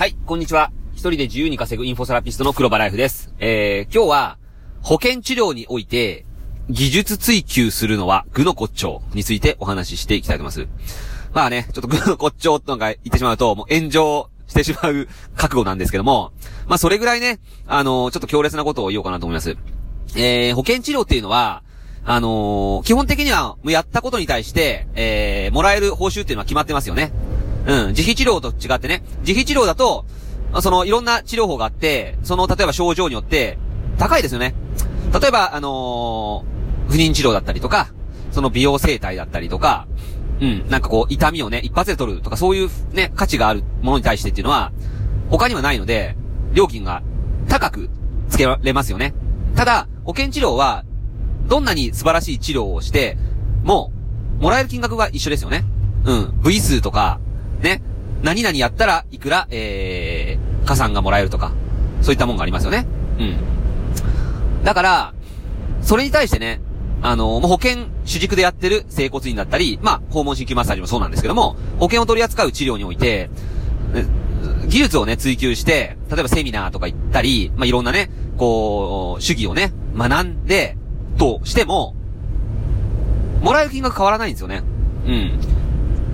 [0.00, 0.72] はい、こんにちは。
[0.94, 3.34] 一人で自由に稼ぐインフォセラピストの黒場ライフです。
[3.38, 4.38] えー、今日は、
[4.80, 6.24] 保険治療において、
[6.70, 10.68] 技術追求するのは具の骨頂についてお話ししていきたいと思います。
[11.34, 16.32] まあね、ちょっと具の骨頂とか言ってしまうと、もう炎上してしまう覚悟なんですけども、
[16.66, 19.54] まあそれぐらいね、あのー、ちょっと強烈なことを言おうかなと思います。
[20.16, 21.62] えー、保険治療っていうのは、
[22.06, 27.12] あのー、基本的には、やったことに対して、えー、もらえる報酬っていうのは決まってますよね。
[27.66, 30.04] うん、自費治療と違ってね、自費治療だと、
[30.60, 33.58] その、いろんな治療法があって、その、例えば症状によって、
[33.98, 34.54] 高いですよね。
[35.20, 37.92] 例えば、あのー、不妊治療だったりとか、
[38.32, 39.86] その美容整体だったりとか、
[40.40, 44.72] うん、なんかこう、痛みをね、一発で取るとか、そういうね、価値があるものに対してっていうのは、
[45.28, 46.16] 他にはないので、
[46.54, 47.02] 料金が
[47.48, 47.90] 高く
[48.28, 49.14] つけられますよね。
[49.54, 50.84] ただ、保険治療は、
[51.46, 53.18] どんなに素晴らしい治療をして、
[53.62, 53.92] も
[54.40, 55.64] う、もらえる金額は一緒ですよね。
[56.04, 56.40] うん。
[56.40, 57.20] 部位数とか、
[57.62, 57.82] ね。
[58.22, 61.52] 何々やったらいくら、えー、加算がもらえるとか、
[62.02, 62.86] そういったもんがありますよね。
[63.18, 64.64] うん。
[64.64, 65.14] だから、
[65.82, 66.60] それに対してね、
[67.02, 73.30] あの、もう保険主軸でやってる整骨院だったり、まあ、訪問鍼灸マッサージもそうなんですけども、保険を取り扱う治療において、
[74.68, 80.76] 技術をね、追求して、例えばセミナーとか行ったり、まあ、いろんなね、こう、主義をね、学んで、
[81.18, 81.94] としても、
[83.42, 84.62] もらえる金額変わらないんですよね。
[85.06, 85.40] うん。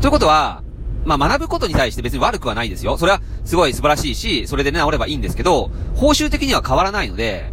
[0.01, 0.63] ということは、
[1.07, 2.99] まあ、学ぶことに対して別に悪くはないですよ。
[2.99, 7.53] それはすごい素晴らしいし、それでね、治ればいいんですけど、報酬的には変わらないので、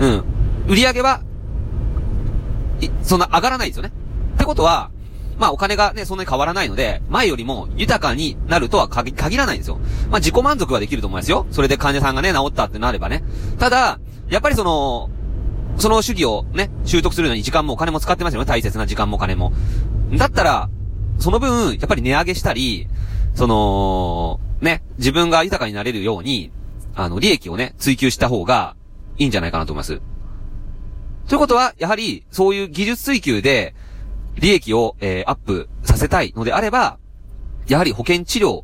[0.00, 0.24] うん。
[0.66, 1.22] 売り上げは、
[2.80, 3.92] い、そんな上がらないですよね。
[4.34, 4.90] ってことは、
[5.38, 9.78] まあお金がね、そんなに変わらないので、前よりも豊かになるとは限らないんですよ。
[10.10, 11.46] まあ自己満足はできると思いますよ。
[11.52, 13.22] それで患者さんがね、治ったってなればね。
[13.58, 15.10] ただ、やっぱりその、
[15.76, 18.46] その主義をね、習得するのに時間もお金も使ってますよね。
[18.46, 19.52] 大切な時間もお金も。
[20.12, 20.68] だったら、
[21.18, 22.88] その分、やっぱり値上げしたり、
[23.34, 26.50] その、ね、自分が豊かになれるように、
[26.94, 28.76] あの、利益をね、追求した方が
[29.16, 30.00] いいんじゃないかなと思います。
[31.28, 33.74] ということは、やはり、そういう技術追求で、
[34.36, 36.98] 利益を、えー、アップさせたいのであれば、
[37.66, 38.62] やはり保険治療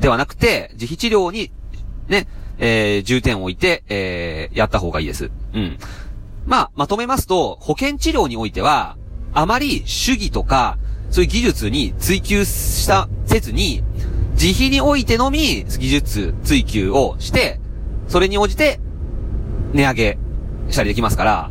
[0.00, 1.50] ではなくて、自費治療に、
[2.08, 2.26] ね、
[2.58, 5.30] えー、重点を置いて、えー、やった方がいいです。
[5.54, 5.78] うん。
[6.46, 8.96] まあ、まとめますと、保険治療においては、
[9.32, 10.78] あまり主義とか、
[11.12, 13.82] そういう技術に追求したせずに、
[14.32, 17.60] 自費においてのみ技術追求をして、
[18.08, 18.80] それに応じて
[19.74, 20.18] 値上げ
[20.70, 21.50] したりできますから、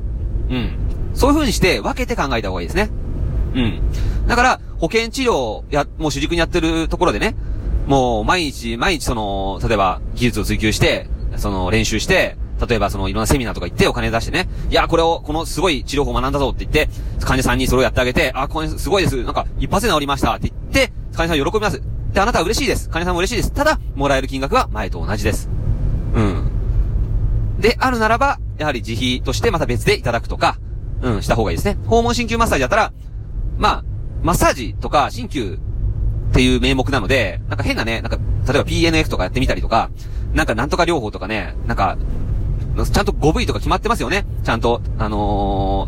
[0.49, 0.71] うん。
[1.13, 2.89] そういう風にして分けて考えた方がいいですね。
[3.53, 3.81] うん。
[4.27, 7.35] だから、保険治療や、もう主軸にやってるところでね、
[7.85, 11.07] もう毎日、毎日その、例えば技術を追求して、
[11.37, 12.35] その練習して、
[12.67, 16.89] 例えばそのいろんなセミナーとか行ってお金出してね、いや、これを、このすごい治療法を学んだぞって言って、
[17.21, 19.23] 患者さんにそれをやってあげて、あ、これすごいです。
[19.23, 21.81] なんか、一発で治りましたって言って、患者さん喜びます。
[22.13, 22.89] で、あなたは嬉しいです。
[22.89, 23.51] 患者さんも嬉しいです。
[23.51, 25.49] ただ、もらえる金額は前と同じです。
[26.13, 26.51] うん。
[27.59, 30.57] で、あるならば、やはり自費としてまた別でいただくとか、
[31.01, 31.77] うん、した方がいいですね。
[31.87, 32.93] 訪問鍼灸マッサージだったら、
[33.57, 33.83] まあ、
[34.23, 35.57] マッサージとか鍼灸
[36.31, 38.17] っていう名目なので、なんか変なね、なんか、
[38.47, 39.89] 例えば PNF とかやってみたりとか、
[40.33, 41.97] なんかなんとか療法とかね、なんか、
[42.85, 44.25] ちゃんと5部位とか決まってますよね。
[44.43, 45.87] ちゃんと、あの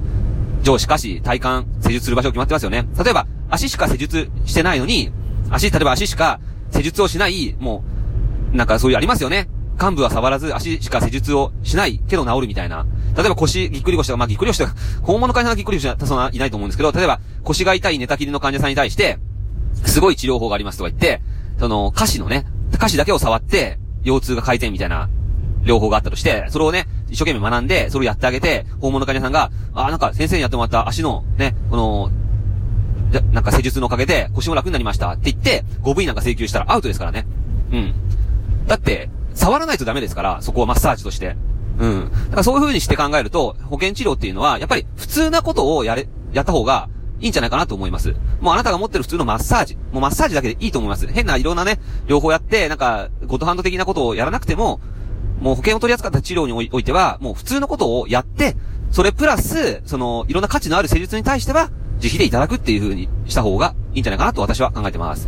[0.62, 2.88] ー、上司、下肢、体幹、施術する場所決まってますよね。
[3.04, 5.12] 例えば、足しか施術してないのに、
[5.50, 6.40] 足、例えば足しか
[6.72, 7.84] 施術をしない、も
[8.54, 9.50] う、なんかそういうありますよね。
[9.82, 12.86] 幹部は触らず、足しか施術をしないけど治るみたいな。
[13.18, 14.74] 例えば腰、ぎっくり腰とか、まあ、ぎっくり腰とか、
[15.04, 19.20] 肛門の患者さんがぎっくり腰はそんないないと思うんですけど、例えば腰が痛い寝たきりの患者さんに対して、
[19.86, 21.22] すごい治療法がありますとか言って、
[21.60, 22.46] その、下肢のね、
[22.78, 25.10] 下肢だけを触って、腰痛が改善みたいな
[25.64, 32.12] 療法があったとして、それをね、一生懸命学んで、それをやってあげて、訪問の患者さんが、ああ、なんか先生にやってもらった足の、ね、この、
[33.32, 37.26] なんか施術のおかげで腰も楽になりましたって言って、5部位なんか請求したらアウトですからね。
[37.72, 37.94] うん。
[38.68, 41.36] だって、触らないとダメですから、そこはマッサージとして。
[41.80, 42.12] うん。
[42.12, 48.16] だからそういう風にして考えると、保険治療っていうのは、やっぱり普通なことをやれ、やった方がいいんじゃないかなと思います。
[48.42, 49.76] もうあなたが持ってる普通のマッサージ。
[49.92, 51.08] もうマッサージだけでいいと思います。
[51.08, 54.82] 変ないろんなね、両方やって、なんか、ゴッドハンド的なことをやらなくても、
[55.40, 58.56] もう保険を取り扱った治療においては、もう普通のことをやって、
[58.92, 65.28] それプラス、その、いろんな価値のある施術に対しては、自費でいただくっていう風にした方がいいんじゃないかなと私は考えてます。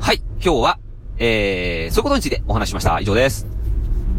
[0.00, 0.78] はい、今日は、
[1.18, 3.00] えー、そういうことについてお話ししました。
[3.00, 3.47] 以上です。